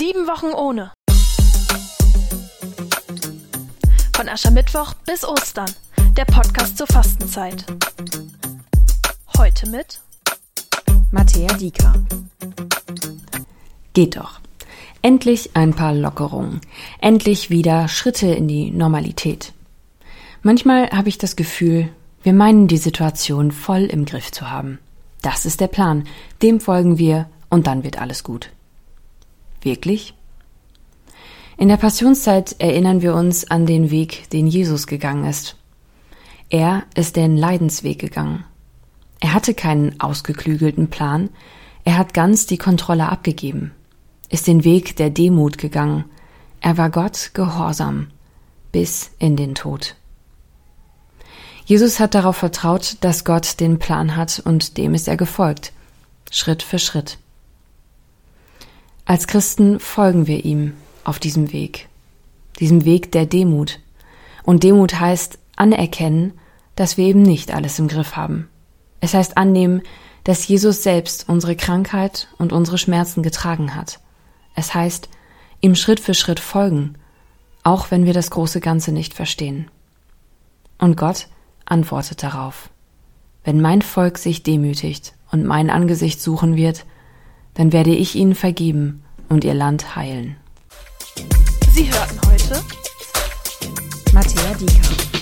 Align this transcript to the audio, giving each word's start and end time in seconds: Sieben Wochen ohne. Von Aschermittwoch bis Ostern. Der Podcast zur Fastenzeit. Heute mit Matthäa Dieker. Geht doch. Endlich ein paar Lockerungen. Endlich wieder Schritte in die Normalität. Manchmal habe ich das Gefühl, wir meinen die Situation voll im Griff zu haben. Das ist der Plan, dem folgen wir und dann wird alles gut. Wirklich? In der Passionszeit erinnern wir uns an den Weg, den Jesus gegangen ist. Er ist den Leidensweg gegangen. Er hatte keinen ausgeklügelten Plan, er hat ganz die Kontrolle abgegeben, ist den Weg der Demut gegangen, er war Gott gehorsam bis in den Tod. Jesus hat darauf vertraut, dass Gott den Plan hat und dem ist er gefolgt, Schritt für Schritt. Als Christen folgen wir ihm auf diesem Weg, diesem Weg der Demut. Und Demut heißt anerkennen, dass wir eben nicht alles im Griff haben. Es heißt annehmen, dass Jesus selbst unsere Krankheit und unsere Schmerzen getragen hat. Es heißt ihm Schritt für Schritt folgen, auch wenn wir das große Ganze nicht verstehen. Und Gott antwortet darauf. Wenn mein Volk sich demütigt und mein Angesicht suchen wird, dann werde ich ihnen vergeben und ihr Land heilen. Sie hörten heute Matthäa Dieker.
Sieben 0.00 0.26
Wochen 0.26 0.54
ohne. 0.56 0.92
Von 4.16 4.30
Aschermittwoch 4.30 4.94
bis 5.04 5.28
Ostern. 5.28 5.70
Der 6.16 6.24
Podcast 6.24 6.78
zur 6.78 6.86
Fastenzeit. 6.86 7.66
Heute 9.36 9.68
mit 9.68 10.00
Matthäa 11.10 11.52
Dieker. 11.52 11.92
Geht 13.92 14.16
doch. 14.16 14.40
Endlich 15.02 15.50
ein 15.52 15.74
paar 15.74 15.92
Lockerungen. 15.92 16.62
Endlich 17.02 17.50
wieder 17.50 17.86
Schritte 17.88 18.28
in 18.28 18.48
die 18.48 18.70
Normalität. 18.70 19.52
Manchmal 20.42 20.88
habe 20.92 21.10
ich 21.10 21.18
das 21.18 21.36
Gefühl, 21.36 21.90
wir 22.22 22.32
meinen 22.32 22.68
die 22.68 22.78
Situation 22.78 23.52
voll 23.52 23.82
im 23.82 24.06
Griff 24.06 24.32
zu 24.32 24.50
haben. 24.50 24.78
Das 25.20 25.44
ist 25.44 25.60
der 25.60 25.68
Plan, 25.68 26.04
dem 26.40 26.58
folgen 26.58 26.96
wir 26.96 27.28
und 27.50 27.66
dann 27.66 27.84
wird 27.84 28.00
alles 28.00 28.24
gut. 28.24 28.50
Wirklich? 29.62 30.14
In 31.56 31.68
der 31.68 31.76
Passionszeit 31.76 32.56
erinnern 32.58 33.02
wir 33.02 33.14
uns 33.14 33.50
an 33.50 33.66
den 33.66 33.90
Weg, 33.90 34.30
den 34.30 34.46
Jesus 34.46 34.86
gegangen 34.86 35.24
ist. 35.24 35.56
Er 36.48 36.84
ist 36.94 37.16
den 37.16 37.36
Leidensweg 37.36 37.98
gegangen. 37.98 38.44
Er 39.20 39.34
hatte 39.34 39.54
keinen 39.54 40.00
ausgeklügelten 40.00 40.88
Plan, 40.88 41.28
er 41.84 41.98
hat 41.98 42.14
ganz 42.14 42.46
die 42.46 42.58
Kontrolle 42.58 43.08
abgegeben, 43.08 43.72
ist 44.30 44.46
den 44.46 44.64
Weg 44.64 44.96
der 44.96 45.10
Demut 45.10 45.58
gegangen, 45.58 46.06
er 46.60 46.78
war 46.78 46.90
Gott 46.90 47.30
gehorsam 47.34 48.08
bis 48.72 49.10
in 49.18 49.36
den 49.36 49.54
Tod. 49.54 49.96
Jesus 51.64 52.00
hat 52.00 52.14
darauf 52.14 52.36
vertraut, 52.36 52.96
dass 53.00 53.24
Gott 53.24 53.60
den 53.60 53.78
Plan 53.78 54.16
hat 54.16 54.40
und 54.44 54.76
dem 54.76 54.94
ist 54.94 55.08
er 55.08 55.16
gefolgt, 55.16 55.72
Schritt 56.30 56.62
für 56.62 56.78
Schritt. 56.78 57.18
Als 59.10 59.26
Christen 59.26 59.80
folgen 59.80 60.28
wir 60.28 60.44
ihm 60.44 60.74
auf 61.02 61.18
diesem 61.18 61.52
Weg, 61.52 61.88
diesem 62.60 62.84
Weg 62.84 63.10
der 63.10 63.26
Demut. 63.26 63.80
Und 64.44 64.62
Demut 64.62 65.00
heißt 65.00 65.36
anerkennen, 65.56 66.34
dass 66.76 66.96
wir 66.96 67.06
eben 67.06 67.22
nicht 67.22 67.52
alles 67.52 67.80
im 67.80 67.88
Griff 67.88 68.14
haben. 68.14 68.48
Es 69.00 69.12
heißt 69.12 69.36
annehmen, 69.36 69.82
dass 70.22 70.46
Jesus 70.46 70.84
selbst 70.84 71.28
unsere 71.28 71.56
Krankheit 71.56 72.28
und 72.38 72.52
unsere 72.52 72.78
Schmerzen 72.78 73.24
getragen 73.24 73.74
hat. 73.74 73.98
Es 74.54 74.74
heißt 74.74 75.08
ihm 75.60 75.74
Schritt 75.74 75.98
für 75.98 76.14
Schritt 76.14 76.38
folgen, 76.38 76.94
auch 77.64 77.90
wenn 77.90 78.06
wir 78.06 78.14
das 78.14 78.30
große 78.30 78.60
Ganze 78.60 78.92
nicht 78.92 79.14
verstehen. 79.14 79.72
Und 80.78 80.96
Gott 80.96 81.26
antwortet 81.64 82.22
darauf. 82.22 82.70
Wenn 83.42 83.60
mein 83.60 83.82
Volk 83.82 84.18
sich 84.18 84.44
demütigt 84.44 85.14
und 85.32 85.44
mein 85.44 85.68
Angesicht 85.68 86.20
suchen 86.20 86.54
wird, 86.54 86.86
dann 87.54 87.72
werde 87.72 87.94
ich 87.94 88.14
ihnen 88.14 88.34
vergeben 88.34 89.02
und 89.28 89.44
ihr 89.44 89.54
Land 89.54 89.96
heilen. 89.96 90.36
Sie 91.72 91.90
hörten 91.90 92.20
heute 92.26 92.62
Matthäa 94.12 94.54
Dieker. 94.54 95.19